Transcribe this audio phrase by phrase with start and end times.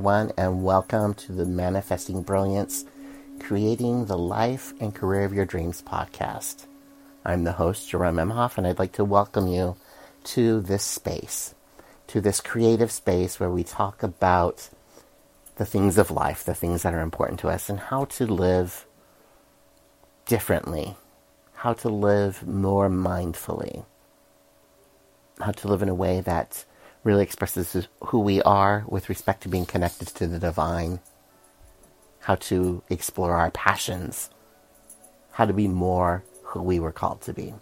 [0.00, 2.86] Everyone, and welcome to the Manifesting Brilliance
[3.38, 6.64] Creating the Life and Career of Your Dreams podcast.
[7.22, 9.76] I'm the host, Jerome Emhoff, and I'd like to welcome you
[10.24, 11.54] to this space,
[12.06, 14.70] to this creative space where we talk about
[15.56, 18.86] the things of life, the things that are important to us, and how to live
[20.24, 20.96] differently,
[21.56, 23.84] how to live more mindfully,
[25.42, 26.64] how to live in a way that
[27.04, 31.00] really expresses who we are with respect to being connected to the divine,
[32.20, 34.30] how to explore our passions,
[35.32, 37.54] how to be more who we were called to be.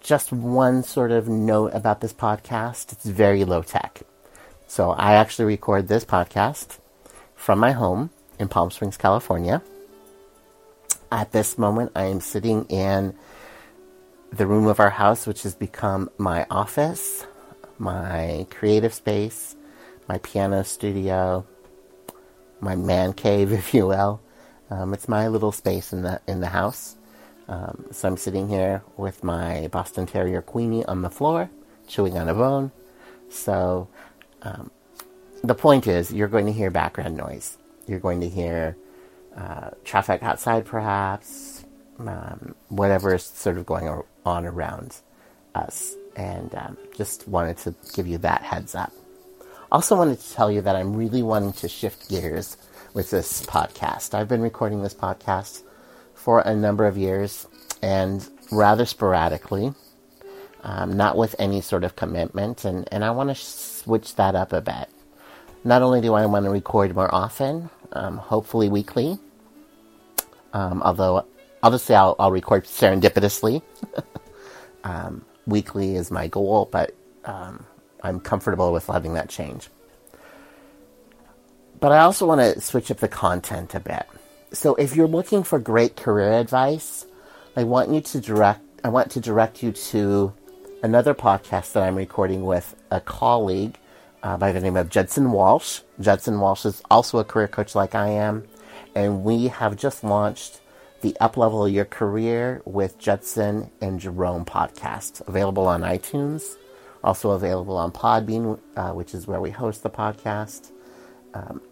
[0.00, 4.02] Just one sort of note about this podcast it's very low tech.
[4.66, 6.78] So I actually record this podcast
[7.34, 9.62] from my home in Palm Springs, California.
[11.12, 13.14] At this moment, I am sitting in
[14.32, 17.26] the room of our house, which has become my office
[17.80, 19.56] my creative space,
[20.06, 21.46] my piano studio,
[22.60, 24.20] my man cave, if you will.
[24.70, 26.96] Um, it's my little space in the in the house.
[27.48, 31.50] Um, so I'm sitting here with my Boston Terrier Queenie on the floor,
[31.88, 32.70] chewing on a bone.
[33.28, 33.88] So
[34.42, 34.70] um,
[35.42, 37.58] the point is, you're going to hear background noise.
[37.88, 38.76] You're going to hear
[39.36, 41.64] uh, traffic outside, perhaps,
[41.98, 44.98] um, whatever is sort of going on around
[45.56, 48.92] us and um, just wanted to give you that heads up.
[49.72, 52.56] Also, wanted to tell you that I'm really wanting to shift gears
[52.92, 54.14] with this podcast.
[54.14, 55.62] I've been recording this podcast
[56.14, 57.46] for a number of years
[57.82, 59.72] and rather sporadically,
[60.62, 64.52] um, not with any sort of commitment, and, and I want to switch that up
[64.52, 64.88] a bit.
[65.62, 69.18] Not only do I want to record more often, um, hopefully weekly,
[70.52, 71.24] um, although
[71.62, 73.62] obviously I'll, I'll record serendipitously.
[74.84, 77.64] um, weekly is my goal, but um,
[78.02, 79.68] I'm comfortable with letting that change.
[81.80, 84.06] But I also want to switch up the content a bit.
[84.52, 87.06] So if you're looking for great career advice,
[87.56, 90.32] I want you to direct I want to direct you to
[90.82, 93.76] another podcast that I'm recording with a colleague
[94.22, 95.80] uh, by the name of Judson Walsh.
[96.00, 98.46] Judson Walsh is also a career coach like I am,
[98.94, 100.60] and we have just launched
[101.00, 106.56] the Uplevel Your Career with Judson and Jerome podcast, available on iTunes,
[107.02, 110.70] also available on Podbean, uh, which is where we host the podcast.
[111.32, 111.62] Um,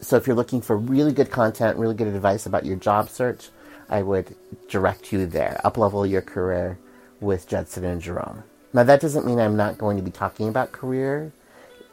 [0.00, 3.48] so if you're looking for really good content, really good advice about your job search,
[3.90, 4.34] I would
[4.68, 5.60] direct you there.
[5.64, 6.78] Uplevel Your Career
[7.20, 8.44] with Judson and Jerome.
[8.72, 11.32] Now, that doesn't mean I'm not going to be talking about career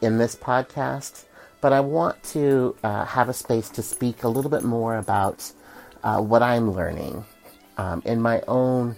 [0.01, 1.23] in this podcast,
[1.61, 5.51] but I want to uh, have a space to speak a little bit more about
[6.05, 7.25] uh, what I'm learning
[7.77, 8.95] um, in my own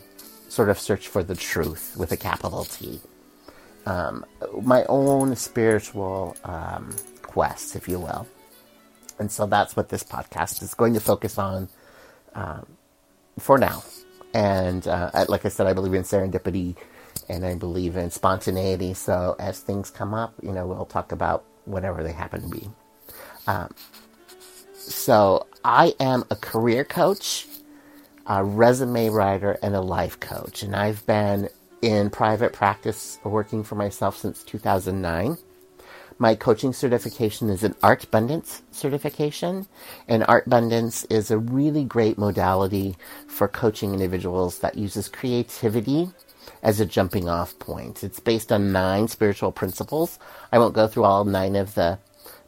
[0.49, 2.99] sort of search for the truth with a capital T.
[3.85, 4.25] Um,
[4.61, 8.27] my own spiritual um, quest, if you will.
[9.19, 11.69] And so that's what this podcast is going to focus on
[12.35, 12.67] um,
[13.39, 13.83] for now.
[14.33, 16.75] And uh, like I said, I believe in serendipity
[17.29, 18.93] and I believe in spontaneity.
[18.93, 22.69] So as things come up, you know, we'll talk about whatever they happen to be.
[23.47, 23.73] Um,
[24.73, 27.47] so I am a career coach,
[28.25, 30.63] a resume writer, and a life coach.
[30.63, 31.49] And I've been
[31.81, 35.37] in private practice working for myself since 2009.
[36.19, 39.67] My coaching certification is an Art Abundance certification,
[40.07, 42.97] and Art Abundance is a really great modality
[43.27, 46.09] for coaching individuals that uses creativity
[46.63, 48.03] as a jumping off point.
[48.03, 50.17] It's based on nine spiritual principles.
[50.51, 51.99] I won't go through all nine of the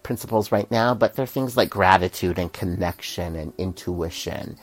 [0.03, 4.57] principles right now, but they're things like gratitude and connection and intuition.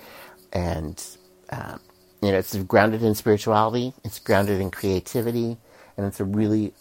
[0.52, 1.02] And,
[1.50, 1.78] uh,
[2.22, 5.56] you know, it's grounded in spirituality, it's grounded in creativity,
[5.96, 6.74] and it's a really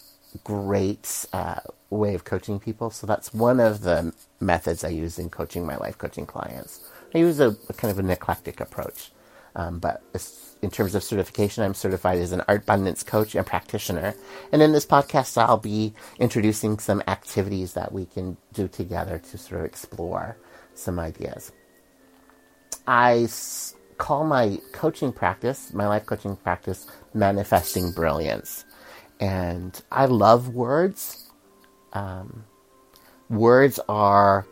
[0.44, 1.60] great uh,
[1.90, 2.90] way of coaching people.
[2.90, 6.80] So that's one of the methods I use in coaching my life coaching clients.
[7.14, 9.12] I use a, a kind of an eclectic approach,
[9.54, 10.02] um, but
[10.62, 14.14] in terms of certification, I'm certified as an art abundance coach and practitioner.
[14.52, 19.38] And in this podcast, I'll be introducing some activities that we can do together to
[19.38, 20.36] sort of explore
[20.74, 21.52] some ideas.
[22.86, 23.28] I
[23.98, 28.64] call my coaching practice, my life coaching practice, manifesting brilliance.
[29.20, 31.30] And I love words.
[31.92, 32.44] Um,
[33.30, 34.46] words are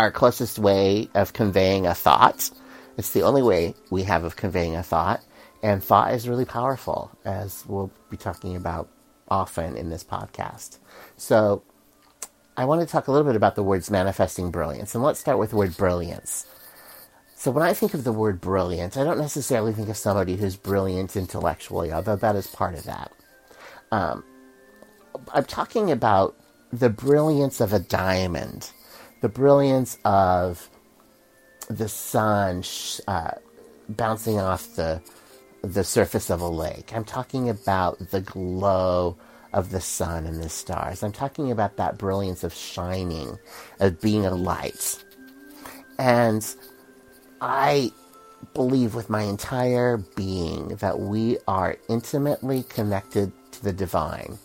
[0.00, 2.50] our closest way of conveying a thought.
[2.96, 5.22] It's the only way we have of conveying a thought,
[5.62, 8.88] and thought is really powerful, as we'll be talking about
[9.28, 10.78] often in this podcast.
[11.16, 11.62] So,
[12.56, 15.38] I want to talk a little bit about the words manifesting brilliance, and let's start
[15.38, 16.46] with the word brilliance.
[17.34, 20.56] So, when I think of the word brilliant, I don't necessarily think of somebody who's
[20.56, 23.10] brilliant intellectually, although that is part of that.
[23.90, 24.24] Um,
[25.32, 26.36] I'm talking about
[26.72, 28.70] the brilliance of a diamond,
[29.20, 30.68] the brilliance of
[31.78, 32.64] the sun
[33.08, 33.32] uh,
[33.88, 35.02] bouncing off the
[35.62, 36.92] the surface of a lake.
[36.94, 39.16] I'm talking about the glow
[39.52, 41.02] of the sun and the stars.
[41.02, 43.38] I'm talking about that brilliance of shining,
[43.80, 45.04] of being a light.
[45.98, 46.44] And
[47.40, 47.92] I
[48.54, 54.38] believe with my entire being that we are intimately connected to the divine.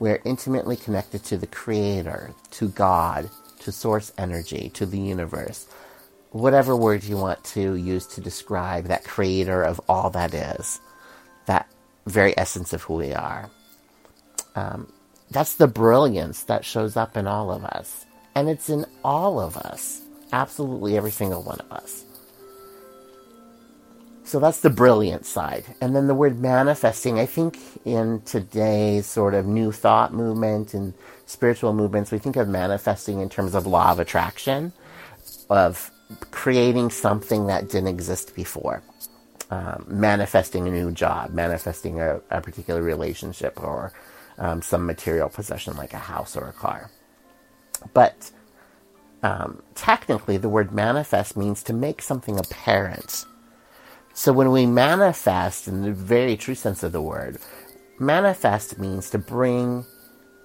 [0.00, 5.66] We are intimately connected to the Creator, to God, to source energy, to the universe.
[6.34, 10.80] Whatever word you want to use to describe that creator of all that is,
[11.46, 11.68] that
[12.06, 13.48] very essence of who we are.
[14.56, 14.92] Um,
[15.30, 18.04] that's the brilliance that shows up in all of us.
[18.34, 20.02] And it's in all of us.
[20.32, 22.04] Absolutely every single one of us.
[24.24, 25.64] So that's the brilliant side.
[25.80, 30.94] And then the word manifesting, I think in today's sort of new thought movement and
[31.26, 34.72] spiritual movements, we think of manifesting in terms of law of attraction,
[35.48, 35.92] of
[36.30, 38.82] creating something that didn't exist before.
[39.50, 43.92] Um, manifesting a new job, manifesting a, a particular relationship or
[44.38, 46.90] um, some material possession like a house or a car.
[47.94, 48.32] But
[49.22, 53.24] um, technically, the word manifest means to make something apparent
[54.14, 57.38] so when we manifest, in the very true sense of the word,
[57.98, 59.86] manifest means to bring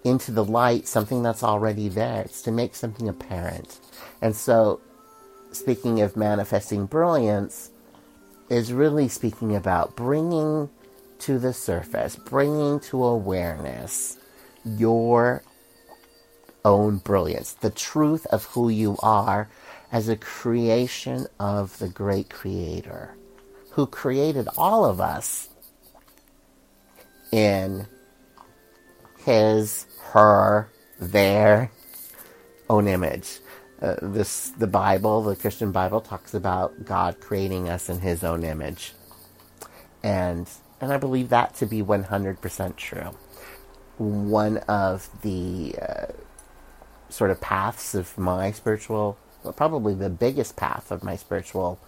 [0.04, 2.24] into the light something that's already there.
[2.24, 3.80] It's to make something apparent.
[4.22, 4.82] And so,
[5.52, 7.72] speaking of manifesting brilliance,
[8.50, 10.70] is really speaking about bringing
[11.20, 14.18] to the surface, bringing to awareness
[14.66, 15.44] your
[16.66, 19.50] own brilliance, the truth of who you are
[19.92, 23.16] as a creation of the great creator
[23.72, 25.50] who created all of us
[27.32, 27.86] in
[29.26, 30.70] his, her,
[31.00, 31.72] their
[32.70, 33.40] own image.
[33.82, 38.44] Uh, this the Bible, the Christian Bible, talks about God creating us in His own
[38.44, 38.94] image,
[40.04, 40.50] and
[40.82, 43.16] and I believe that to be one hundred percent true.
[43.98, 46.06] One of the uh,
[47.10, 51.80] sort of paths of my spiritual, well, probably the biggest path of my spiritual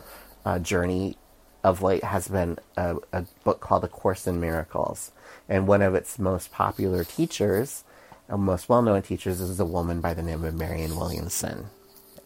[0.46, 1.18] uh, journey
[1.64, 5.12] of late has been a, a, book called A Course in Miracles.
[5.48, 7.84] And one of its most popular teachers,
[8.30, 11.68] uh, most well known teachers, is a woman by the name of Marianne Williamson,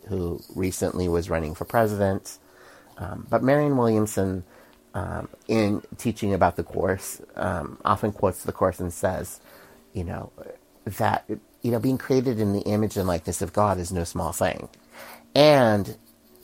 [0.07, 2.37] who recently was running for president.
[2.97, 4.43] Um, but Marianne Williamson,
[4.93, 9.39] um, in teaching about the Course, um, often quotes the Course and says,
[9.93, 10.31] you know,
[10.85, 11.25] that,
[11.61, 14.69] you know, being created in the image and likeness of God is no small thing.
[15.35, 15.97] And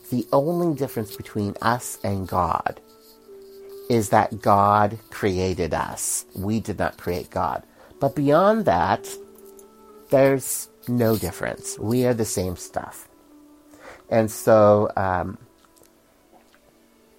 [0.09, 2.81] the only difference between us and God
[3.89, 6.25] is that God created us.
[6.35, 7.63] We did not create God.
[7.99, 9.07] But beyond that,
[10.09, 11.77] there's no difference.
[11.79, 13.07] We are the same stuff.
[14.11, 15.37] And so, um,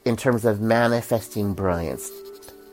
[0.05, 2.11] in terms of manifesting brilliance,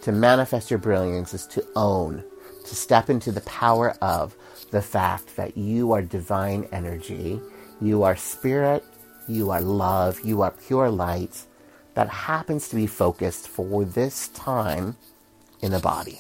[0.04, 2.24] to manifest your brilliance is to own,
[2.66, 4.36] to step into the power of
[4.72, 7.40] the fact that you are divine energy,
[7.82, 8.84] you are spirit,
[9.30, 10.20] you are love.
[10.26, 11.46] You are pure light
[11.94, 14.98] that happens to be focused for this time
[15.62, 16.20] in a body.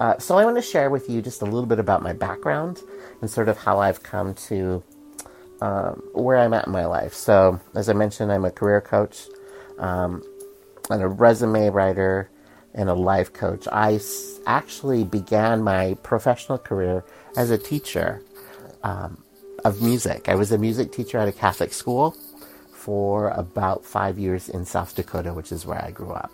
[0.00, 2.80] Uh, so I want to share with you just a little bit about my background
[3.20, 4.82] and sort of how I've come to
[5.60, 7.14] um, where I'm at in my life.
[7.14, 9.26] So, as I mentioned, I'm a career coach
[9.78, 10.22] um,
[10.90, 12.30] and a resume writer
[12.74, 13.66] and a life coach.
[13.72, 17.04] I s- actually began my professional career
[17.36, 18.22] as a teacher.
[18.84, 19.24] Um,
[19.64, 20.28] of music.
[20.28, 22.16] I was a music teacher at a Catholic school
[22.72, 26.30] for about five years in South Dakota, which is where I grew up.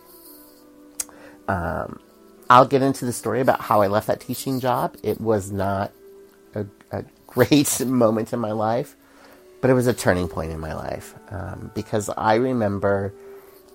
[1.49, 2.01] Um,
[2.51, 4.97] I'll get into the story about how I left that teaching job.
[5.03, 5.93] It was not
[7.35, 8.97] great moment in my life,
[9.63, 13.15] but it was a turning point in my life um, because I remember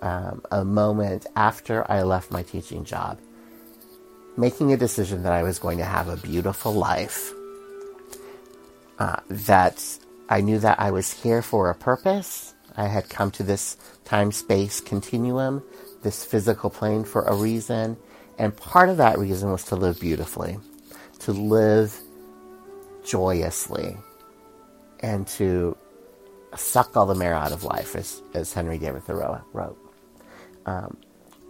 [0.02, 3.20] um, a moment after I left my teaching job
[4.38, 7.34] making a decision that I was going to have a beautiful life
[9.00, 9.84] uh, that
[10.30, 12.54] I knew that I was here for a purpose.
[12.78, 15.64] I had come to this time space continuum,
[16.04, 17.98] this physical plane for a reason.
[18.38, 20.60] And part of that reason was to live beautifully,
[21.20, 22.00] to live
[23.04, 23.98] joyously,
[25.02, 25.78] and to
[26.56, 29.78] suck all the marrow out of life, as, as Henry David Thoreau wrote.
[30.66, 30.98] Um,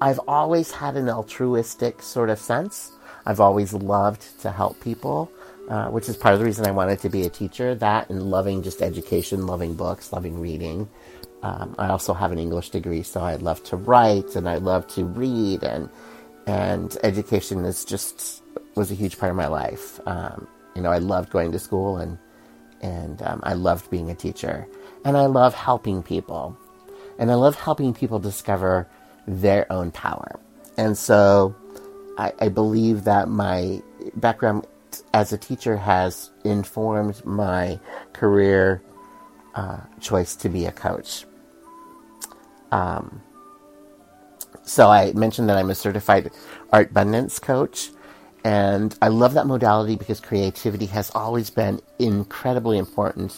[0.01, 2.91] I've always had an altruistic sort of sense.
[3.25, 5.31] I've always loved to help people.
[5.69, 7.75] Uh, which is part of the reason I wanted to be a teacher.
[7.75, 10.89] That and loving just education, loving books, loving reading.
[11.43, 14.87] Um, I also have an English degree, so I love to write and I love
[14.95, 15.87] to read, and
[16.47, 18.41] and education is just
[18.73, 19.99] was a huge part of my life.
[20.07, 20.47] Um,
[20.79, 22.17] you know, I loved going to school and
[22.81, 24.65] and um, I loved being a teacher,
[25.03, 26.57] and I love helping people,
[27.17, 28.87] and I love helping people discover
[29.27, 30.39] their own power.
[30.77, 31.53] And so,
[32.17, 33.81] I, I believe that my
[34.15, 34.65] background
[35.13, 37.77] as a teacher has informed my
[38.13, 38.81] career
[39.55, 41.25] uh, choice to be a coach.
[42.71, 43.21] Um,
[44.63, 46.31] so I mentioned that I'm a certified
[46.71, 47.89] art abundance coach,
[48.43, 53.35] and I love that modality because creativity has always been incredibly important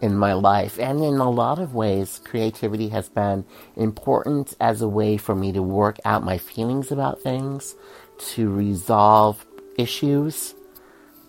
[0.00, 0.78] in my life.
[0.78, 3.44] And in a lot of ways, creativity has been
[3.76, 7.74] important as a way for me to work out my feelings about things,
[8.18, 9.44] to resolve
[9.76, 10.54] issues,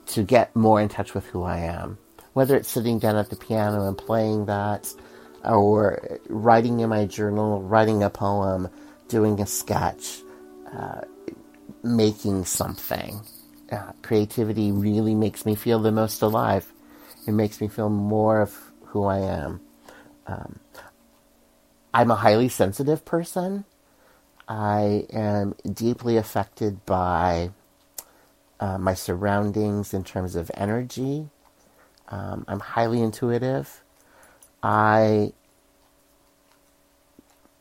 [0.08, 1.98] to get more in touch with who I am.
[2.34, 4.94] Whether it's sitting down at the piano and playing that,
[5.44, 8.70] or writing in my journal, writing a poem,
[9.08, 10.22] doing a sketch,
[10.74, 11.02] uh,
[11.84, 13.22] making something.
[13.72, 16.72] Uh, creativity really makes me feel the most alive.
[17.28, 19.62] It makes me feel more of who I am.
[20.28, 20.60] Um,
[21.94, 23.66] I'm a highly sensitive person.
[24.48, 27.52] I am deeply affected by
[28.60, 31.30] uh, my surroundings in terms of energy.
[32.10, 33.84] Um, I'm highly intuitive.
[34.64, 35.34] I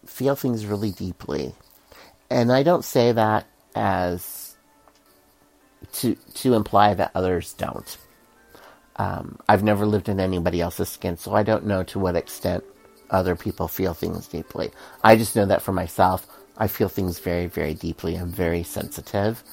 [0.06, 1.54] feel things really deeply.
[2.30, 3.46] And I don't say that
[3.78, 4.56] as
[5.94, 7.98] to to imply that others don't.
[8.96, 12.64] Um, I've never lived in anybody else's skin, so I don't know to what extent
[13.10, 14.70] other people feel things deeply.
[15.04, 16.26] I just know that for myself,
[16.58, 18.16] I feel things very, very deeply.
[18.16, 19.44] I'm very sensitive.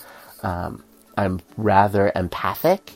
[0.43, 0.83] Um,
[1.17, 2.93] I'm rather empathic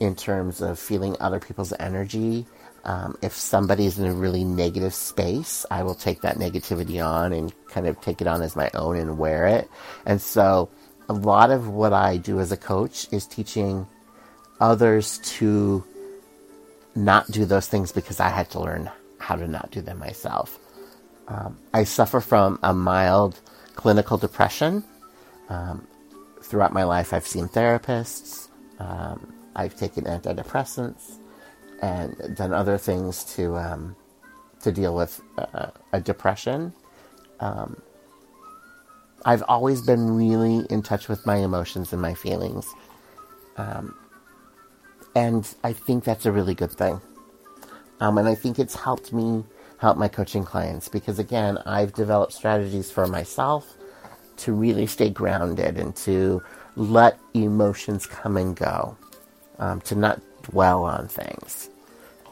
[0.00, 2.46] in terms of feeling other people's energy.
[2.84, 7.52] Um, if somebody's in a really negative space, I will take that negativity on and
[7.68, 9.70] kind of take it on as my own and wear it.
[10.04, 10.68] And so,
[11.08, 13.86] a lot of what I do as a coach is teaching
[14.60, 15.84] others to
[16.94, 20.58] not do those things because I had to learn how to not do them myself.
[21.28, 23.40] Um, I suffer from a mild
[23.74, 24.84] clinical depression.
[25.48, 25.86] Um,
[26.42, 28.48] throughout my life, I've seen therapists,
[28.78, 31.18] um, I've taken antidepressants,
[31.82, 33.96] and done other things to um,
[34.62, 36.72] to deal with uh, a depression.
[37.40, 37.82] Um,
[39.24, 42.66] I've always been really in touch with my emotions and my feelings,
[43.56, 43.96] um,
[45.14, 47.00] and I think that's a really good thing.
[48.00, 49.44] Um, and I think it's helped me
[49.78, 53.74] help my coaching clients because again, I've developed strategies for myself
[54.38, 56.42] to really stay grounded and to
[56.76, 58.96] let emotions come and go,
[59.58, 61.70] um, to not dwell on things,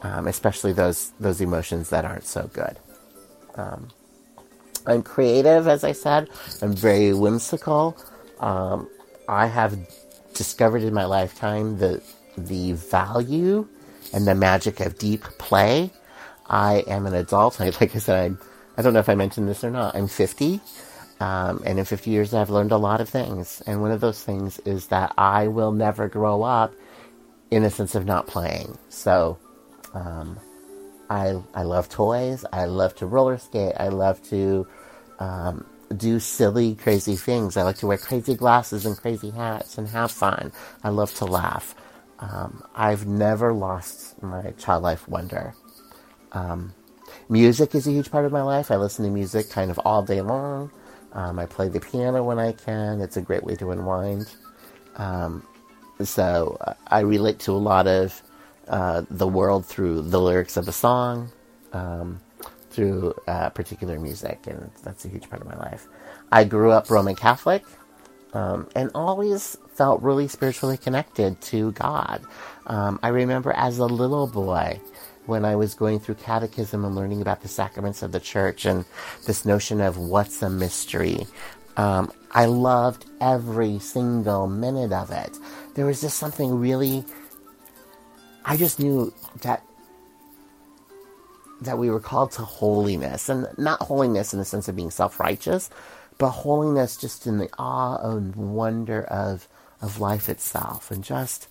[0.01, 2.77] um, especially those those emotions that aren't so good.
[3.55, 3.89] Um,
[4.85, 6.29] I'm creative, as I said.
[6.61, 7.97] I'm very whimsical.
[8.39, 8.89] Um,
[9.27, 9.77] I have
[10.33, 12.01] discovered in my lifetime the
[12.37, 13.67] the value
[14.13, 15.91] and the magic of deep play.
[16.47, 17.61] I am an adult.
[17.61, 18.39] I, like I said, I'm,
[18.77, 19.95] I don't know if I mentioned this or not.
[19.95, 20.59] I'm 50.
[21.19, 23.61] Um, and in 50 years, I've learned a lot of things.
[23.67, 26.73] And one of those things is that I will never grow up
[27.51, 28.77] in a sense of not playing.
[28.89, 29.37] So,
[29.93, 30.39] um,
[31.09, 32.45] I, I love toys.
[32.53, 33.73] I love to roller skate.
[33.77, 34.67] I love to
[35.19, 37.57] um, do silly, crazy things.
[37.57, 40.51] I like to wear crazy glasses and crazy hats and have fun.
[40.83, 41.75] I love to laugh.
[42.19, 45.53] Um, I've never lost my childlike wonder.
[46.31, 46.73] Um,
[47.29, 48.71] music is a huge part of my life.
[48.71, 50.71] I listen to music kind of all day long.
[51.13, 53.01] Um, I play the piano when I can.
[53.01, 54.33] It's a great way to unwind.
[54.95, 55.45] Um,
[56.01, 56.57] so
[56.87, 58.21] I relate to a lot of
[58.67, 61.31] uh, the world through the lyrics of a song,
[61.73, 62.21] um,
[62.69, 65.87] through uh, particular music, and that's a huge part of my life.
[66.31, 67.63] I grew up Roman Catholic
[68.33, 72.23] um, and always felt really spiritually connected to God.
[72.67, 74.79] Um, I remember as a little boy
[75.25, 78.85] when I was going through catechism and learning about the sacraments of the church and
[79.27, 81.27] this notion of what's a mystery.
[81.77, 85.37] Um, I loved every single minute of it.
[85.75, 87.05] There was just something really.
[88.45, 89.63] I just knew that
[91.61, 95.69] that we were called to holiness, and not holiness in the sense of being self-righteous,
[96.17, 99.47] but holiness just in the awe and wonder of
[99.81, 101.47] of life itself, and just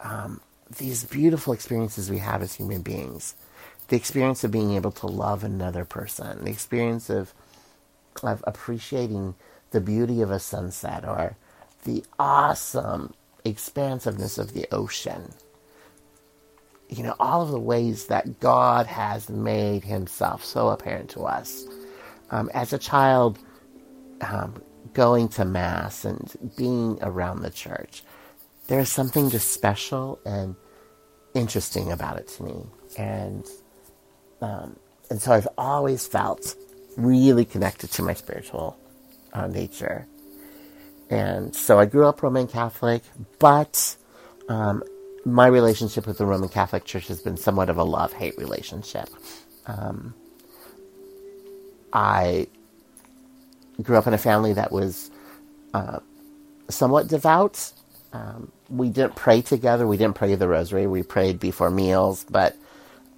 [0.00, 0.40] um,
[0.78, 3.34] these beautiful experiences we have as human beings.
[3.88, 7.34] The experience of being able to love another person, the experience of
[8.22, 9.34] of appreciating
[9.72, 11.36] the beauty of a sunset or
[11.84, 13.14] the awesome
[13.44, 15.32] expansiveness of the ocean.
[16.92, 21.64] You know, all of the ways that God has made himself so apparent to us.
[22.30, 23.38] Um, as a child,
[24.20, 28.04] um, going to Mass and being around the church,
[28.68, 30.54] there's something just special and
[31.34, 32.66] interesting about it to me.
[32.98, 33.46] And
[34.42, 34.76] um,
[35.10, 36.56] and so I've always felt
[36.96, 38.78] really connected to my spiritual
[39.32, 40.06] uh, nature.
[41.10, 43.02] And so I grew up Roman Catholic,
[43.38, 43.96] but
[44.48, 44.82] um,
[45.24, 49.08] my relationship with the Roman Catholic Church has been somewhat of a love hate relationship.
[49.66, 50.14] Um,
[51.92, 52.48] I
[53.82, 55.10] grew up in a family that was
[55.74, 56.00] uh,
[56.70, 57.72] somewhat devout.
[58.12, 59.86] Um, we didn't pray together.
[59.86, 60.86] We didn't pray the rosary.
[60.86, 62.56] We prayed before meals, but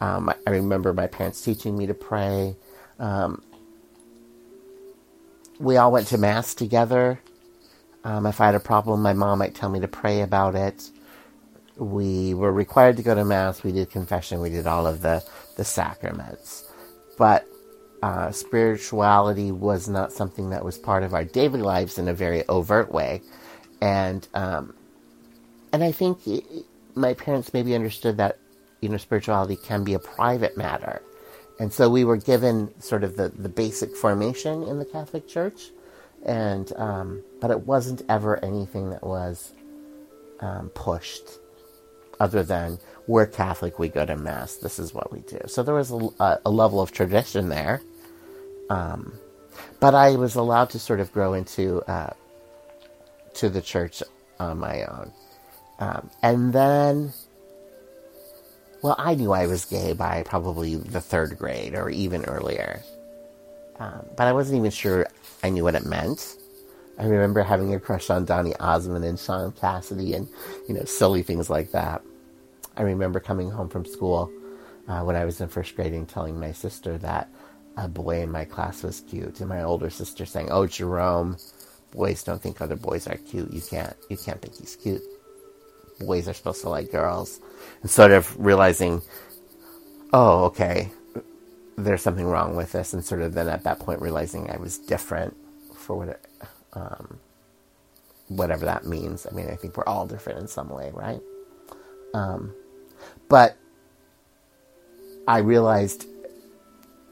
[0.01, 2.57] um, I remember my parents teaching me to pray.
[2.99, 3.43] Um,
[5.61, 7.21] we all went to mass together.
[8.05, 10.91] Um, if I had a problem, my mom might tell me to pray about it.
[11.77, 13.63] We were required to go to mass.
[13.63, 14.41] We did confession.
[14.41, 15.25] We did all of the
[15.57, 16.65] the sacraments,
[17.19, 17.47] but
[18.03, 22.47] uh, spirituality was not something that was part of our daily lives in a very
[22.49, 23.23] overt way,
[23.81, 24.75] and um,
[25.73, 26.21] and I think
[26.95, 28.39] my parents maybe understood that
[28.81, 31.03] you know spirituality can be a private matter
[31.59, 35.71] and so we were given sort of the, the basic formation in the Catholic Church,
[36.25, 39.53] and um, but it wasn't ever anything that was
[40.41, 41.25] um, pushed,
[42.21, 44.57] other than we're Catholic, we go to mass.
[44.57, 45.41] This is what we do.
[45.47, 47.83] So there was a, a level of tradition there,
[48.71, 49.13] um,
[49.81, 52.13] but I was allowed to sort of grow into uh,
[53.35, 54.03] to the church
[54.41, 55.13] on my own,
[55.79, 57.13] um, and then
[58.85, 62.83] well, I knew I was gay by probably the third grade or even earlier.
[63.79, 65.07] Um, but I wasn't even sure
[65.43, 66.37] I knew what it meant.
[66.99, 70.29] I remember having a crush on Donny Osmond and Shaun Cassidy and,
[70.69, 72.03] you know, silly things like that.
[72.77, 74.31] I remember coming home from school
[74.89, 77.31] uh, when I was in first grade and telling my sister that
[77.77, 81.37] a boy in my class was cute, and my older sister saying, "Oh, Jerome,
[81.93, 83.53] boys don't think other boys are cute.
[83.53, 85.03] You can't, you can't think he's cute."
[86.01, 87.41] boys are supposed to like girls,
[87.83, 89.03] and sort of realizing,
[90.13, 90.91] oh, okay,
[91.77, 94.79] there's something wrong with this, and sort of then at that point realizing I was
[94.79, 95.37] different
[95.77, 96.21] for what,
[96.75, 97.19] um,
[98.29, 99.27] whatever that means.
[99.31, 101.21] I mean, I think we're all different in some way, right?
[102.15, 102.55] Um,
[103.29, 103.57] but
[105.27, 106.07] I realized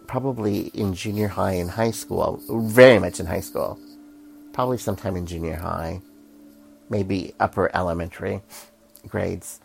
[0.07, 3.79] probably in junior high and high school, very much in high school,
[4.53, 6.01] probably sometime in junior high,
[6.91, 8.43] maybe upper elementary,
[9.09, 9.61] grades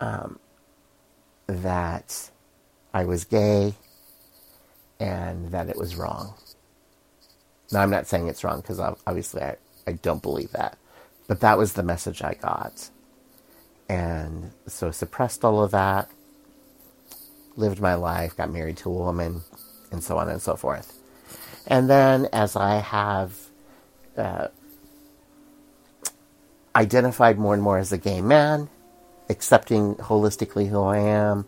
[0.00, 0.38] um,
[1.46, 2.30] that
[2.92, 3.74] I was gay
[4.98, 6.34] and that it was wrong.
[7.72, 10.78] Now, I'm not saying it's wrong because obviously I, I don't believe that.
[11.26, 12.90] But that was the message I got.
[13.88, 16.10] And so suppressed all of that,
[17.56, 19.42] lived my life, got married to a woman,
[19.90, 20.98] and so on and so forth.
[21.66, 23.36] And then as I have
[24.16, 24.48] uh,
[26.76, 28.68] identified more and more as a gay man,
[29.28, 31.46] accepting holistically who I am,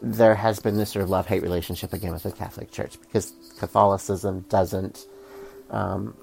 [0.00, 3.32] there has been this sort of love hate relationship again with the Catholic Church because
[3.58, 5.04] Catholicism doesn't,
[5.70, 6.16] um,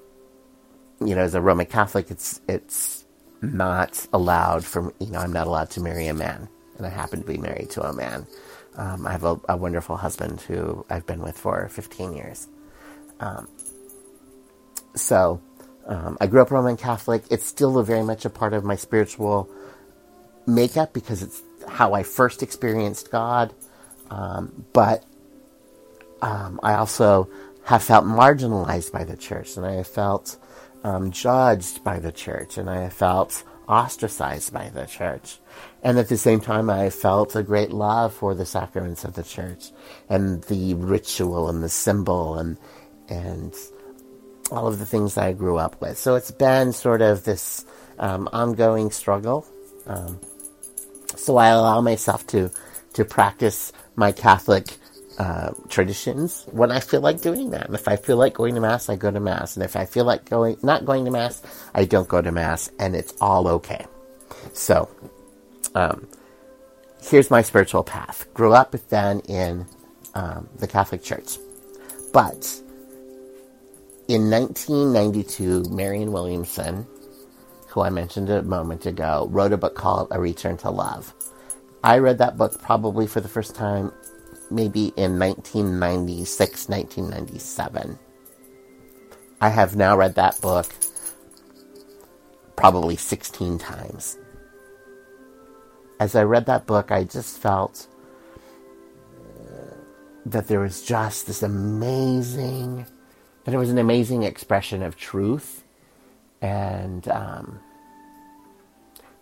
[1.00, 3.04] you know, as a Roman Catholic, it's it's
[3.40, 7.20] not allowed for you know I'm not allowed to marry a man, and I happen
[7.20, 8.26] to be married to a man.
[8.76, 12.46] Um, I have a, a, wonderful husband who I've been with for 15 years.
[13.18, 13.48] Um,
[14.94, 15.40] so
[15.86, 17.24] um, I grew up Roman Catholic.
[17.28, 19.50] It's still very much a part of my spiritual
[20.46, 23.52] makeup because it's how I first experienced God.
[24.10, 25.04] Um, but
[26.22, 27.28] um, I also
[27.64, 30.38] have felt marginalized by the church, and I have felt
[30.84, 35.38] um, judged by the church, and I felt ostracized by the church.
[35.82, 39.22] And at the same time, I felt a great love for the sacraments of the
[39.22, 39.70] church
[40.08, 42.56] and the ritual and the symbol and
[43.08, 43.54] and
[44.50, 45.98] all of the things I grew up with.
[45.98, 47.64] So it's been sort of this
[47.98, 49.46] um, ongoing struggle.
[49.86, 50.20] Um,
[51.16, 52.50] so I allow myself to
[52.94, 54.76] to practice my Catholic
[55.18, 57.66] uh, traditions when I feel like doing that.
[57.66, 59.84] And if I feel like going to mass, I go to mass, and if I
[59.84, 61.42] feel like going not going to mass,
[61.74, 63.86] I don't go to mass, and it's all okay.
[64.52, 64.88] So,
[65.74, 66.08] um,
[67.02, 68.26] here's my spiritual path.
[68.34, 69.66] Grew up then in
[70.14, 71.36] um, the Catholic Church,
[72.12, 72.62] but
[74.08, 76.86] in 1992, Marianne Williamson
[77.68, 81.14] who I mentioned a moment ago, wrote a book called A Return to Love.
[81.84, 83.92] I read that book probably for the first time
[84.50, 87.98] maybe in 1996, 1997.
[89.40, 90.66] I have now read that book
[92.56, 94.18] probably 16 times.
[96.00, 97.86] As I read that book, I just felt
[100.26, 102.86] that there was just this amazing,
[103.44, 105.64] that it was an amazing expression of truth
[106.42, 107.60] and um,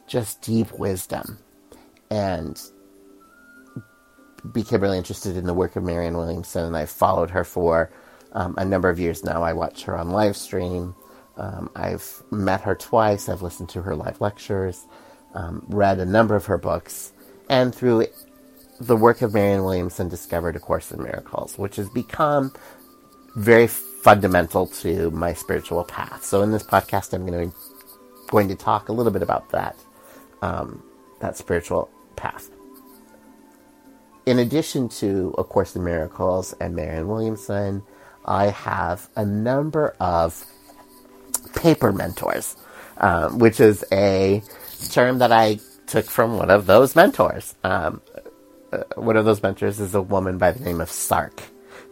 [0.07, 1.39] just deep wisdom
[2.11, 2.61] and
[4.53, 7.91] became really interested in the work of Marianne Williamson, and I've followed her for
[8.33, 9.43] um, a number of years now.
[9.43, 10.95] I watch her on live stream.
[11.37, 13.29] Um, I've met her twice.
[13.29, 14.87] I've listened to her live lectures,
[15.35, 17.13] um, read a number of her books,
[17.49, 18.07] and through
[18.81, 22.53] the work of Marianne Williamson, discovered A Course in Miracles, which has become
[23.37, 26.25] very fundamental to my spiritual path.
[26.25, 27.57] So in this podcast, I'm going to
[28.29, 29.77] going to talk a little bit about that
[30.43, 30.83] um,
[31.21, 32.51] that spiritual path.
[34.27, 37.85] In addition to of Course the Miracles and Marianne Williamson,
[38.25, 40.45] I have a number of
[41.55, 42.57] paper mentors,
[42.99, 44.43] um, which is a
[44.91, 47.55] term that I took from one of those mentors.
[47.63, 48.01] Um,
[48.73, 51.41] uh, one of those mentors is a woman by the name of Sark.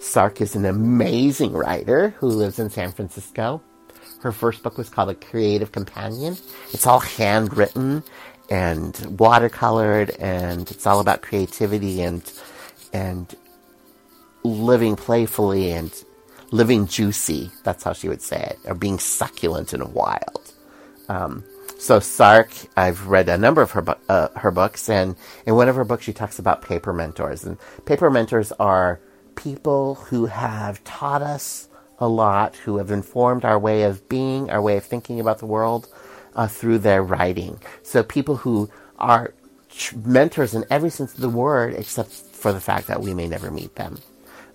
[0.01, 3.63] Sark is an amazing writer who lives in San Francisco.
[4.23, 6.37] Her first book was called A Creative Companion.
[6.73, 8.03] It's all handwritten
[8.55, 12.23] and watercolored, and it's all about creativity and
[12.93, 13.35] and
[14.45, 15.93] living playfully and
[16.53, 17.51] living juicy.
[17.65, 20.53] That's how she would say it, or being succulent and wild.
[21.09, 21.43] Um,
[21.79, 25.69] so Sark, I've read a number of her bu- uh, her books, and in one
[25.69, 27.43] of her books, she talks about paper mentors.
[27.43, 29.01] And paper mentors are
[29.35, 34.63] people who have taught us a lot, who have informed our way of being, our
[34.63, 35.89] way of thinking about the world
[36.35, 37.61] uh, through their writing.
[37.83, 39.35] So people who are
[39.71, 43.27] tr- mentors in every sense of the word, except for the fact that we may
[43.29, 43.99] never meet them.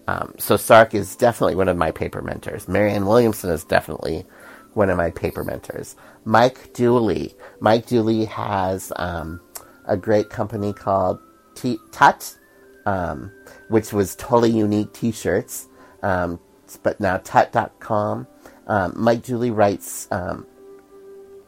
[0.08, 2.68] Um, so Sark is definitely one of my paper mentors.
[2.68, 4.26] Marianne Williamson is definitely
[4.74, 5.96] one of my paper mentors.
[6.26, 7.36] Mike Dooley.
[7.60, 9.42] Mike Dooley has um,
[9.88, 11.20] a great company called
[11.56, 12.38] T- Tut,
[12.86, 13.32] um,
[13.70, 15.68] which was totally unique T-shirts.
[16.04, 16.39] Um,
[16.84, 18.28] but now Tut.com.
[18.68, 20.08] Um, Mike Dooley writes.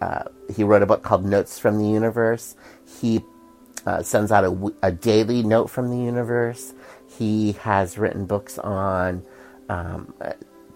[0.01, 2.55] Uh, he wrote a book called Notes from the Universe.
[2.99, 3.21] He
[3.85, 6.73] uh, sends out a, a daily note from the universe.
[7.17, 9.23] He has written books on
[9.69, 10.13] um,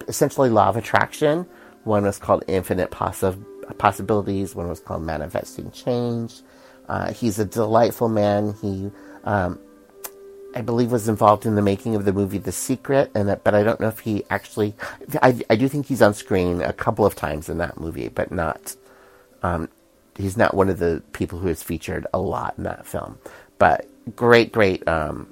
[0.08, 1.46] essentially law of attraction.
[1.84, 3.44] One was called Infinite Possi-
[3.78, 4.56] Possibilities.
[4.56, 6.42] One was called Manifesting Change.
[6.88, 8.56] Uh, he's a delightful man.
[8.62, 8.92] He,
[9.24, 9.60] um,
[10.56, 13.56] I believe, was involved in the making of the movie The Secret, and that, but
[13.56, 14.76] I don't know if he actually.
[15.22, 18.32] I, I do think he's on screen a couple of times in that movie, but
[18.32, 18.76] not.
[19.46, 19.70] Um,
[20.18, 23.20] he's not one of the people who is featured a lot in that film.
[23.60, 25.28] But great, great um,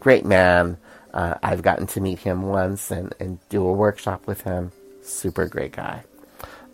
[0.00, 0.78] great man.
[1.14, 4.72] Uh, I've gotten to meet him once and, and do a workshop with him.
[5.02, 6.02] Super great guy.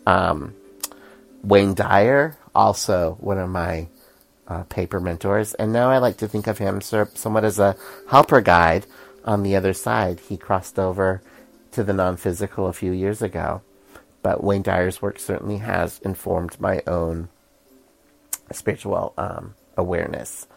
[0.07, 0.55] Um,
[1.43, 3.87] Wayne Dyer, also one of my
[4.47, 7.75] uh, paper mentors, and now I like to think of him somewhat as a
[8.09, 8.87] helper guide
[9.25, 10.21] on the other side.
[10.21, 11.21] He crossed over
[11.73, 13.61] to the non physical a few years ago,
[14.21, 17.29] but Wayne Dyer's work certainly has informed my own
[18.51, 20.47] spiritual um, awareness.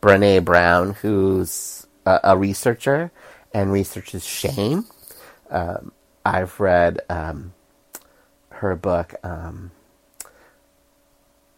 [0.00, 3.10] Brene Brown, who's a, a researcher
[3.52, 4.86] and researches shame.
[5.50, 5.92] Um,
[6.24, 7.52] I've read um,
[8.50, 9.14] her book.
[9.22, 9.70] Um,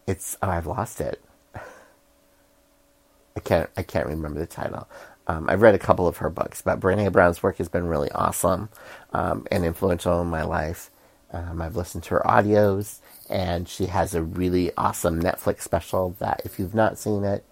[0.07, 1.21] it's oh, I've lost it.
[1.55, 4.87] I can't I can't remember the title.
[5.25, 8.11] Um, I've read a couple of her books, but Brene Brown's work has been really
[8.11, 8.67] awesome
[9.13, 10.89] um, and influential in my life.
[11.33, 16.41] Um, I've listened to her audios, and she has a really awesome Netflix special that,
[16.45, 17.43] if you've not seen it,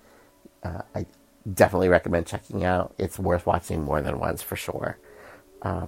[0.63, 1.05] uh, I
[1.51, 2.93] definitely recommend checking out.
[2.97, 4.97] It's worth watching more than once for sure.
[5.61, 5.87] Uh,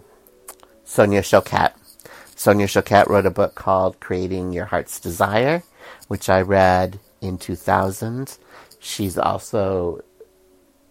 [0.84, 1.74] Sonia Choquette.
[2.36, 5.64] Sonia Choquette wrote a book called Creating Your Heart's Desire,
[6.08, 8.38] which I read in 2000.
[8.80, 10.04] She's also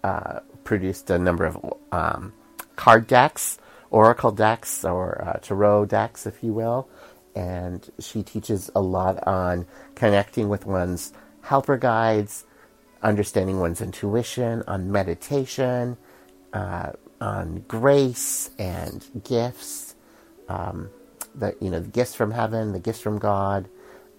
[0.05, 2.33] uh, produced a number of um,
[2.77, 3.59] card decks,
[3.93, 6.89] oracle decks, or uh, tarot decks, if you will.
[7.37, 12.47] And she teaches a lot on connecting with one's helper guides,
[13.03, 15.99] understanding one's intuition, on meditation,
[16.55, 19.97] uh, on grace and gifts,
[20.49, 20.91] um,
[21.35, 23.69] the you know the gifts from heaven, the gifts from God.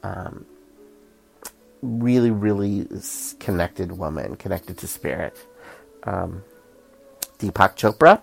[0.04, 0.46] Um,
[1.84, 2.88] really, really
[3.40, 5.38] connected woman, connected to spirit.
[6.04, 6.44] Um,
[7.40, 8.22] Deepak Chopra.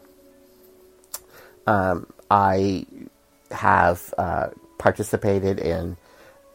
[1.67, 2.87] Um, I
[3.51, 5.97] have uh, participated in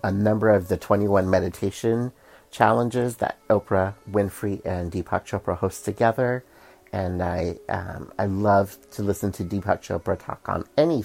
[0.03, 2.11] a number of the 21 meditation
[2.51, 6.45] challenges that Oprah Winfrey and Deepak Chopra host together.
[6.93, 11.03] And I um, I love to listen to Deepak Chopra talk on any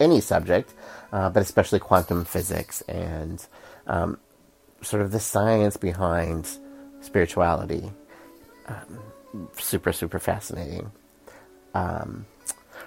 [0.00, 0.74] any subject,
[1.12, 3.46] uh, but especially quantum physics and
[3.86, 4.18] um,
[4.82, 6.48] sort of the science behind
[7.00, 7.92] spirituality.
[8.68, 9.00] Um,
[9.58, 10.92] super super fascinating.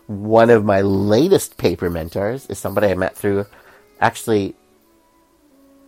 [0.07, 3.45] One of my latest paper mentors is somebody I met through
[3.99, 4.55] actually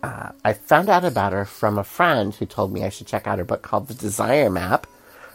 [0.04, 3.26] uh, I found out about her from a friend who told me I should check
[3.26, 4.86] out her book called The Desire Map.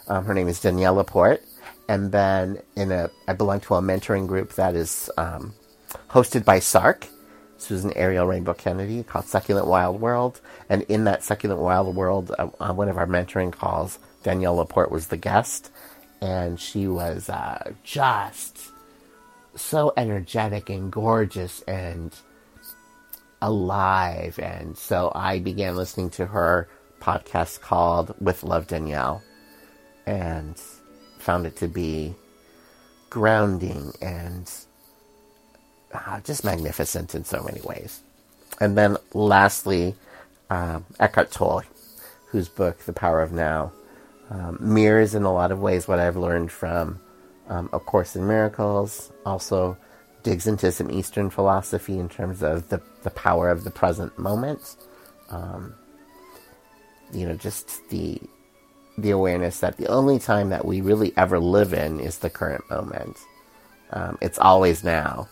[0.07, 1.41] Um, her name is Danielle Laporte.
[1.87, 5.55] And then in a, I belong to a mentoring group that is um,
[6.11, 7.07] hosted by SARK,
[7.57, 10.39] Susan Ariel Rainbow Kennedy, called Succulent Wild World.
[10.69, 14.91] And in that Succulent Wild World, uh, on one of our mentoring calls, Danielle Laporte
[14.91, 15.71] was the guest.
[16.21, 18.71] And she was uh, just
[19.55, 22.13] so energetic and gorgeous and
[23.41, 24.37] alive.
[24.39, 26.67] And so I began listening to her
[26.99, 29.21] podcast called With Love Danielle
[30.05, 30.59] and
[31.19, 32.15] found it to be
[33.09, 34.51] grounding and
[35.93, 38.01] uh, just magnificent in so many ways.
[38.59, 39.95] And then lastly,
[40.49, 41.63] um, Eckhart Tolle,
[42.27, 43.71] whose book, The Power of Now,
[44.29, 46.99] um, mirrors in a lot of ways what I've learned from
[47.47, 49.77] um, A Course in Miracles, also
[50.23, 54.75] digs into some Eastern philosophy in terms of the, the power of the present moment.
[55.29, 55.73] Um,
[57.11, 58.19] you know, just the
[58.97, 62.69] the awareness that the only time that we really ever live in is the current
[62.69, 63.17] moment.
[63.91, 65.27] Um, it's always now.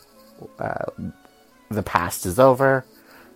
[0.57, 0.85] Uh,
[1.69, 2.85] the past is over,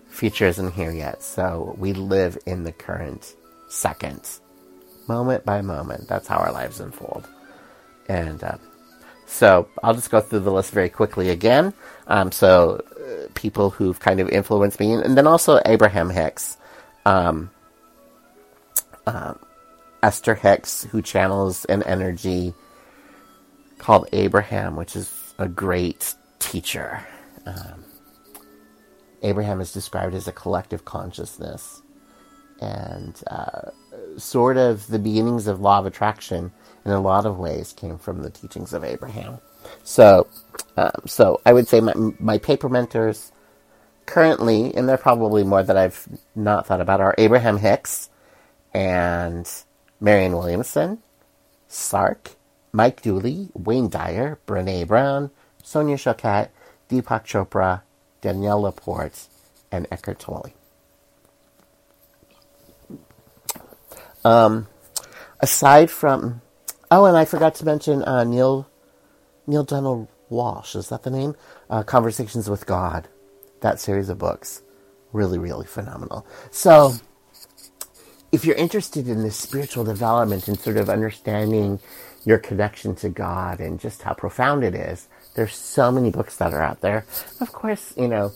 [0.07, 1.21] future isn't here yet.
[1.21, 3.35] So we live in the current
[3.67, 4.21] second,
[5.07, 6.07] moment by moment.
[6.07, 7.27] That's how our lives unfold.
[8.07, 8.57] And uh,
[9.25, 11.73] so I'll just go through the list very quickly again.
[12.07, 16.57] Um, so uh, people who've kind of influenced me, and then also Abraham Hicks,
[17.05, 17.49] um,
[19.07, 19.35] uh,
[20.03, 22.53] Esther Hicks, who channels an energy
[23.77, 27.05] called Abraham, which is a great teacher.
[27.45, 27.85] Um,
[29.23, 31.81] Abraham is described as a collective consciousness,
[32.59, 33.71] and uh,
[34.17, 36.51] sort of the beginnings of law of attraction
[36.85, 39.39] in a lot of ways came from the teachings of Abraham.
[39.83, 40.27] So,
[40.77, 43.31] um, so I would say my, my paper mentors
[44.05, 48.09] currently, and there are probably more that I've not thought about, are Abraham Hicks
[48.73, 49.49] and
[49.99, 50.99] Marianne Williamson,
[51.67, 52.31] Sark,
[52.71, 55.31] Mike Dooley, Wayne Dyer, Brene Brown,
[55.63, 56.49] Sonia Choquette,
[56.89, 57.81] Deepak Chopra,
[58.21, 59.27] Danielle Laporte,
[59.71, 60.51] and Eckhart Tolle.
[64.23, 64.67] Um,
[65.41, 66.41] aside from
[66.93, 68.69] Oh, and I forgot to mention uh, Neale
[69.47, 70.75] Neale Donald Walsch.
[70.75, 71.35] Is that the name?
[71.69, 73.07] Uh, Conversations with God.
[73.61, 74.61] That series of books,
[75.13, 76.27] really, really phenomenal.
[76.51, 76.93] So,
[78.31, 81.79] if you're interested in this spiritual development and sort of understanding
[82.25, 86.53] your connection to God and just how profound it is, there's so many books that
[86.53, 87.05] are out there.
[87.39, 88.33] Of course, you know,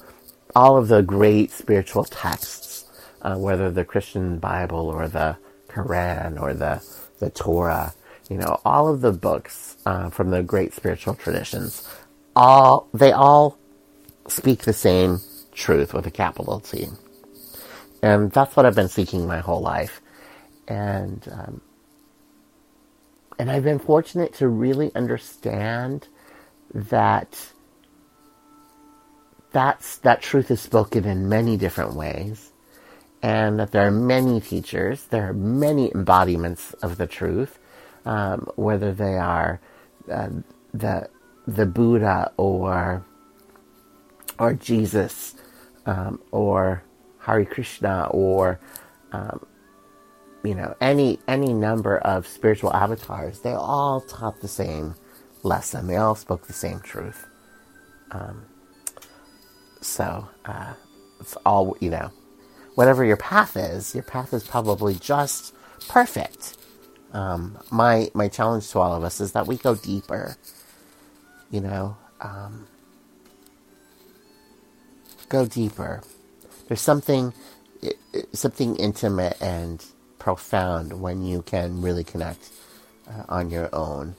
[0.55, 2.85] all of the great spiritual texts,
[3.21, 5.37] uh, whether the Christian Bible or the
[5.75, 6.83] Quran or the
[7.19, 7.93] the Torah
[8.29, 11.87] you know, all of the books uh, from the great spiritual traditions,
[12.35, 13.57] all they all
[14.27, 15.19] speak the same
[15.53, 16.87] truth with a capital T,
[18.01, 20.01] and that's what I've been seeking my whole life,
[20.67, 21.61] and um,
[23.37, 26.07] and I've been fortunate to really understand
[26.73, 27.37] that
[29.51, 32.51] that's that truth is spoken in many different ways
[33.25, 37.59] and that there are many teachers there are many embodiments of the truth
[38.05, 39.59] um, whether they are
[40.11, 40.29] uh,
[40.73, 41.09] the
[41.47, 43.05] the Buddha or
[44.39, 45.35] or Jesus
[45.85, 46.83] um, or
[47.19, 48.59] Hari Krishna or
[49.11, 49.45] um,
[50.43, 54.95] you know any any number of spiritual avatars, they all taught the same
[55.43, 55.87] lesson.
[55.87, 57.25] They all spoke the same truth.
[58.11, 58.45] Um,
[59.81, 60.73] so uh,
[61.19, 62.11] it's all you know.
[62.75, 65.53] Whatever your path is, your path is probably just
[65.89, 66.55] perfect
[67.15, 70.35] um, my my challenge to all of us is that we go deeper.
[71.49, 72.67] You know, um,
[75.29, 76.01] go deeper.
[76.67, 77.33] There's something
[78.33, 79.83] something intimate and
[80.19, 82.49] profound when you can really connect
[83.07, 84.15] uh, on your own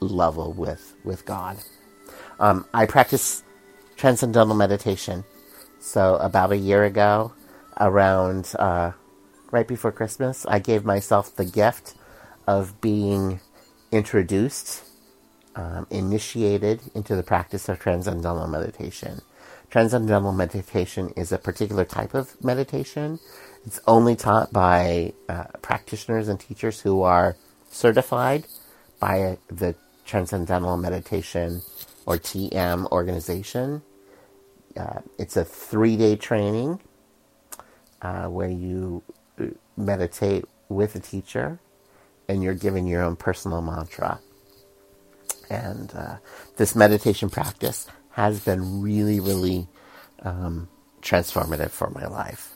[0.00, 1.58] level with with God.
[2.38, 3.42] Um, I practice
[3.96, 5.24] transcendental meditation.
[5.80, 7.32] So about a year ago,
[7.78, 8.92] around uh,
[9.50, 11.94] right before Christmas, I gave myself the gift
[12.46, 13.40] of being
[13.92, 14.84] introduced,
[15.54, 19.20] um, initiated into the practice of transcendental meditation.
[19.70, 23.18] Transcendental meditation is a particular type of meditation.
[23.66, 27.36] It's only taught by uh, practitioners and teachers who are
[27.70, 28.46] certified
[28.98, 29.74] by the
[30.06, 31.60] Transcendental Meditation
[32.06, 33.82] or TM organization.
[34.74, 36.80] Uh, it's a three day training
[38.02, 39.02] uh, where you
[39.76, 41.58] meditate with a teacher
[42.28, 44.20] and you're given your own personal mantra.
[45.50, 46.16] And uh,
[46.56, 49.66] this meditation practice has been really, really
[50.22, 50.68] um,
[51.00, 52.52] transformative for my life.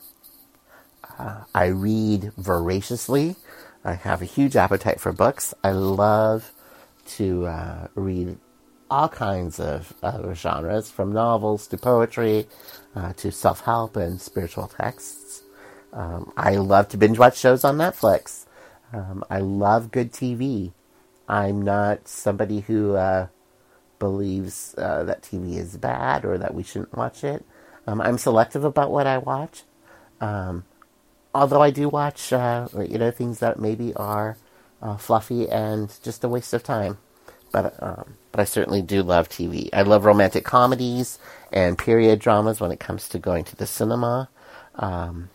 [1.18, 3.36] Uh, I read voraciously.
[3.84, 5.54] I have a huge appetite for books.
[5.64, 6.52] I love
[7.16, 8.38] to uh, read
[8.90, 12.46] all kinds of uh, genres, from novels to poetry
[12.94, 15.21] uh, to self help and spiritual texts.
[15.92, 18.46] Um, I love to binge watch shows on Netflix.
[18.92, 20.72] Um, I love good TV.
[21.28, 23.28] I'm not somebody who uh,
[23.98, 27.44] believes uh, that TV is bad or that we shouldn't watch it.
[27.86, 29.62] Um, I'm selective about what I watch.
[30.20, 30.64] Um,
[31.34, 34.36] although I do watch, uh, you know, things that maybe are
[34.80, 36.98] uh, fluffy and just a waste of time.
[37.50, 39.68] But um, but I certainly do love TV.
[39.72, 41.18] I love romantic comedies
[41.52, 44.30] and period dramas when it comes to going to the cinema.
[44.74, 45.28] Um,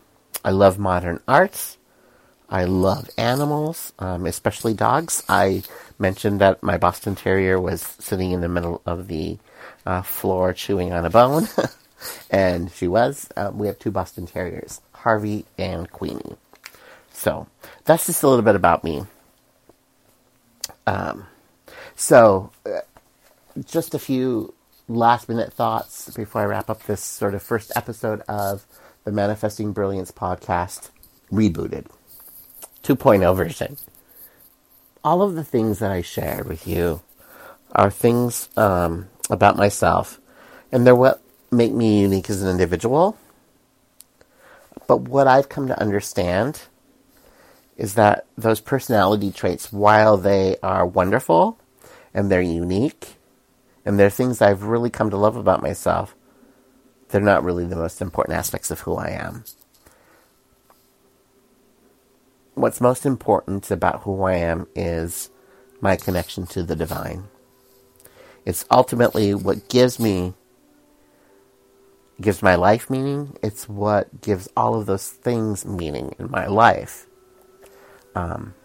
[0.48, 1.78] I love modern arts.
[2.50, 5.22] I love animals, um, especially dogs.
[5.28, 5.64] I
[6.00, 9.40] mentioned that my Boston Terrier was sitting in the middle of the
[9.86, 11.50] uh, floor chewing on a bone,
[12.32, 13.28] and she was.
[13.36, 16.38] Uh, we have two Boston Terriers, Harvey and Queenie.
[17.12, 17.48] So
[17.84, 19.02] that's just a little bit about me.
[20.86, 21.28] Um,
[21.98, 22.80] so, uh,
[23.66, 24.54] just a few
[24.88, 28.66] last minute thoughts before I wrap up this sort of first episode of
[29.08, 30.90] the Manifesting Brilliance podcast
[31.32, 31.86] rebooted
[32.84, 33.78] 2.0 version.
[35.02, 37.00] All of the things that I shared with you
[37.72, 40.20] are things um, about myself,
[40.74, 43.18] and they're what make me unique as an individual.
[44.88, 46.64] But what I've come to understand
[47.78, 51.58] is that those personality traits, while they are wonderful
[52.14, 53.16] and they're unique,
[53.86, 56.14] and they're things I've really come to love about myself,
[57.10, 59.44] they're not really the most important aspects of who I am.
[62.54, 65.30] What's most important about who I am is
[65.80, 67.26] my connection to the divine.
[68.46, 70.34] It's ultimately what gives me
[72.20, 73.38] gives my life meaning.
[73.44, 77.06] It's what gives all of those things meaning in my life.
[78.16, 78.56] Um,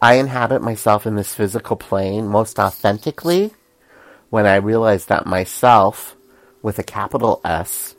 [0.00, 3.52] I inhabit myself in this physical plane most authentically
[4.30, 6.15] when I realize that myself,
[6.62, 7.94] with a capital S,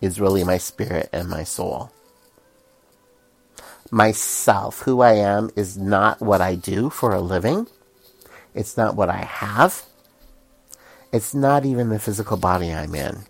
[0.00, 1.90] is really my spirit and my soul.
[3.90, 7.66] Myself, who I am, is not what I do for a living.
[8.54, 9.84] It's not what I have.
[11.12, 13.24] It's not even the physical body I'm in.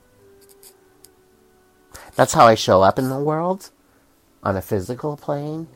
[2.17, 3.71] That's how I show up in the world
[4.43, 5.67] on a physical plane.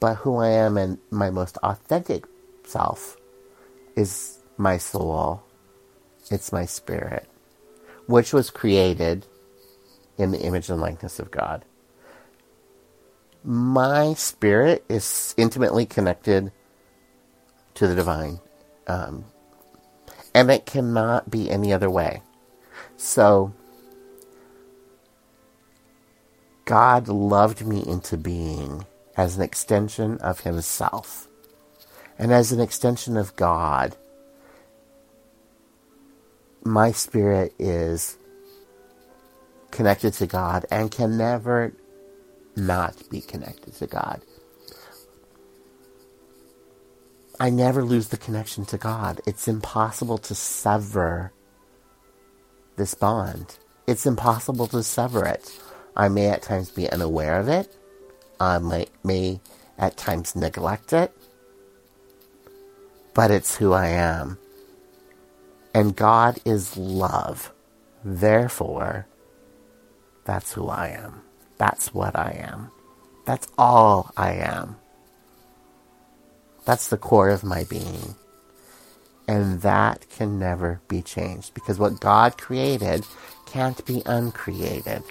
[0.00, 2.24] But who I am and my most authentic
[2.64, 3.16] self
[3.96, 5.42] is my soul.
[6.30, 7.28] It's my spirit,
[8.10, 9.26] which was created
[10.18, 11.64] in the image and likeness of God.
[13.44, 16.52] My spirit is intimately connected
[17.74, 18.40] to the divine.
[18.86, 19.24] Um,
[20.34, 22.22] and it cannot be any other way.
[22.96, 23.52] So,
[26.64, 31.28] God loved me into being as an extension of Himself
[32.18, 33.96] and as an extension of God.
[36.64, 38.18] My spirit is
[39.70, 41.72] connected to God and can never
[42.56, 44.22] not be connected to God.
[47.40, 49.20] I never lose the connection to God.
[49.26, 51.32] It's impossible to sever
[52.76, 53.56] this bond.
[53.86, 55.58] It's impossible to sever it.
[55.96, 57.74] I may at times be unaware of it.
[58.38, 59.40] I may, may
[59.78, 61.12] at times neglect it.
[63.14, 64.38] But it's who I am.
[65.72, 67.52] And God is love.
[68.04, 69.06] Therefore,
[70.24, 71.22] that's who I am.
[71.58, 72.70] That's what I am.
[73.24, 74.76] That's all I am.
[76.64, 78.14] That's the core of my being.
[79.28, 83.04] And that can never be changed because what God created
[83.46, 85.02] can't be uncreated.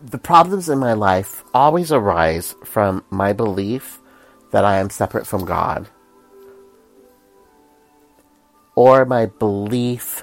[0.00, 3.98] The problems in my life always arise from my belief
[4.52, 5.88] that I am separate from God
[8.78, 10.22] or my belief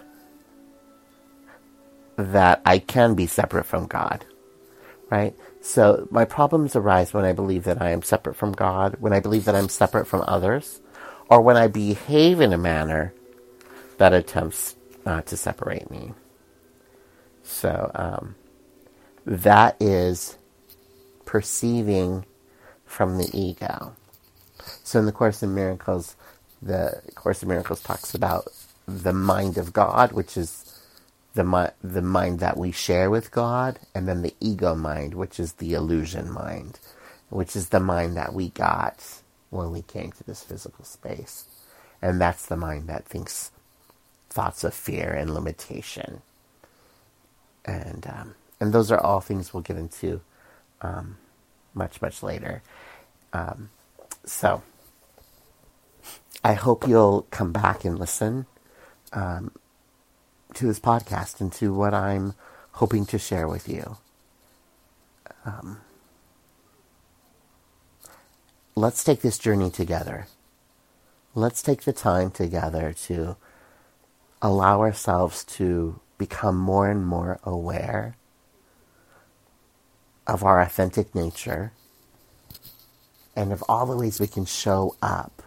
[2.16, 4.24] that I can be separate from God,
[5.10, 5.36] right?
[5.60, 9.20] So my problems arise when I believe that I am separate from God, when I
[9.20, 10.80] believe that I'm separate from others,
[11.30, 13.14] or when I behave in a manner
[13.98, 16.14] that attempts uh, to separate me.
[17.44, 18.36] So um,
[19.26, 20.38] that is
[21.26, 22.26] perceiving
[22.86, 23.98] from the ego.
[24.86, 26.16] So in the Course in Miracles,
[26.66, 28.48] the Course in Miracles talks about
[28.88, 30.80] the mind of God, which is
[31.36, 35.40] the mi- the mind that we share with God, and then the ego mind, which
[35.40, 36.80] is the illusion mind,
[37.30, 39.04] which is the mind that we got
[39.52, 41.46] when we came to this physical space,
[42.02, 43.52] and that's the mind that thinks
[44.30, 46.22] thoughts of fear and limitation
[47.66, 50.22] and um, and those are all things we'll get into
[50.82, 51.18] um,
[51.74, 52.64] much much later.
[53.34, 53.70] Um,
[54.26, 54.64] so
[56.46, 58.46] I hope you'll come back and listen
[59.12, 59.52] um,
[60.54, 62.36] to this podcast and to what I'm
[62.74, 63.98] hoping to share with you.
[65.44, 65.80] Um,
[68.76, 70.28] let's take this journey together.
[71.34, 73.38] Let's take the time together to
[74.40, 78.18] allow ourselves to become more and more aware
[80.28, 81.72] of our authentic nature
[83.36, 85.42] and of all the ways we can show up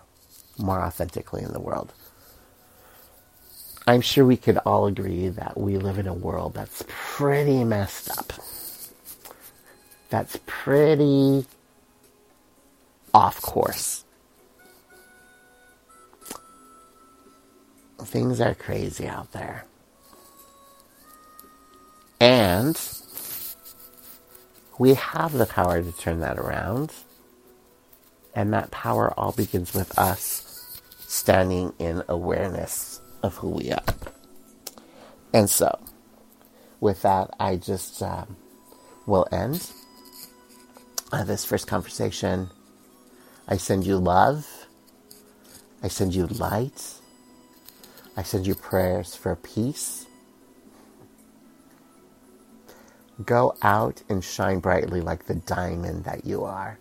[0.59, 1.93] more authentically in the world.
[3.87, 8.11] I'm sure we could all agree that we live in a world that's pretty messed
[8.11, 8.35] up.
[10.11, 11.47] That's pretty
[13.15, 14.05] off course.
[18.01, 19.65] Things are crazy out there.
[22.21, 22.79] And
[24.79, 26.93] we have the power to turn that around.
[28.35, 30.48] And that power all begins with us
[31.09, 33.83] standing in awareness of who we are.
[35.33, 35.81] And so,
[36.81, 38.37] with that, I just um,
[39.07, 39.71] will end
[41.11, 42.51] uh, this first conversation.
[43.49, 44.67] I send you love.
[45.83, 46.95] I send you light.
[48.15, 50.07] I send you prayers for peace.
[53.25, 56.79] Go out and shine brightly like the diamond that you are.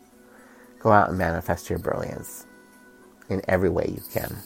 [0.80, 2.47] Go out and manifest your brilliance
[3.30, 4.38] in every way you can.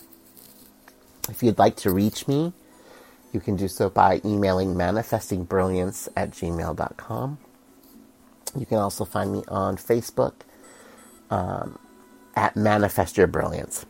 [1.29, 2.53] If you'd like to reach me,
[3.33, 7.37] you can do so by emailing manifestingbrilliance at gmail.com.
[8.57, 10.33] You can also find me on Facebook
[11.29, 11.79] um,
[12.35, 13.85] at Manifest Your Brilliance.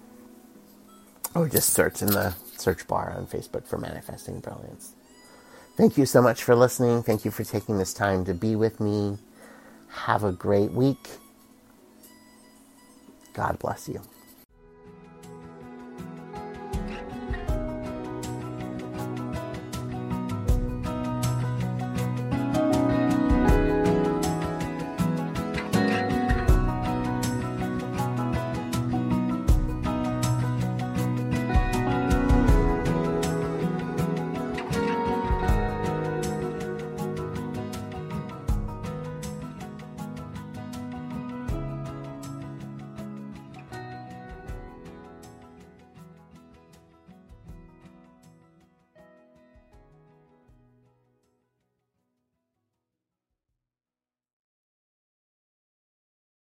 [1.34, 4.94] Or just search in the search bar on Facebook for Manifesting Brilliance.
[5.78, 7.02] Thank you so much for listening.
[7.04, 9.18] Thank you for taking this time to be with me.
[9.90, 11.10] Have a great week.
[13.34, 14.02] God bless you.